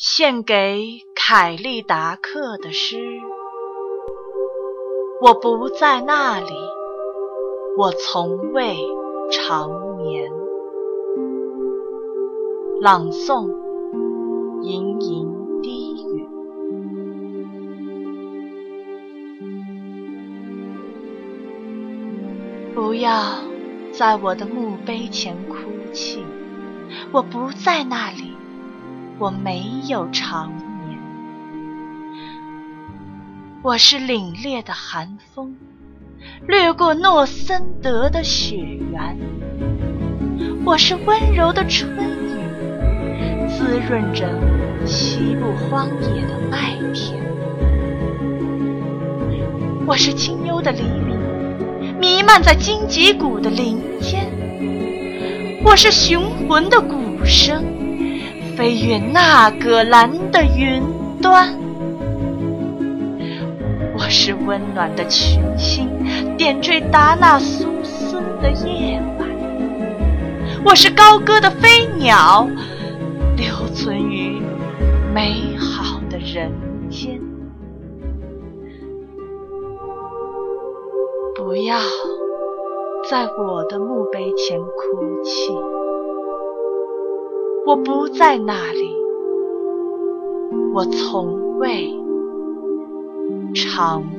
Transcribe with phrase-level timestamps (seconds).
[0.00, 2.96] 献给凯利达克的诗。
[5.20, 6.52] 我不在那里，
[7.76, 8.76] 我从未
[9.32, 10.30] 长眠。
[12.80, 13.50] 朗诵：
[14.62, 16.28] 盈盈低语。
[22.72, 23.40] 不要
[23.90, 25.56] 在我的墓碑前哭
[25.92, 26.22] 泣，
[27.10, 28.36] 我不在那里。
[29.20, 30.52] 我没有长
[30.86, 30.96] 眠，
[33.64, 35.56] 我是凛冽的寒风，
[36.46, 38.58] 掠过诺森德的雪
[38.92, 39.16] 原；
[40.64, 44.28] 我是温柔的春雨，滋润着
[44.86, 47.18] 西部荒野的麦田；
[49.84, 51.18] 我是清幽的黎明，
[51.98, 54.20] 弥漫在荆棘谷的林间；
[55.64, 57.87] 我是雄浑的鼓声。
[58.58, 60.82] 飞越那葛兰的云
[61.22, 61.56] 端，
[63.94, 65.88] 我是温暖的群星，
[66.36, 69.28] 点缀达纳苏斯的夜晚；
[70.64, 72.48] 我是高歌的飞鸟，
[73.36, 74.42] 留存于
[75.14, 76.50] 美好的人
[76.90, 77.20] 间。
[81.36, 81.78] 不要
[83.08, 85.52] 在我的墓碑前哭泣。
[87.68, 88.96] 我不在那里，
[90.72, 91.92] 我从未
[93.54, 94.17] 尝。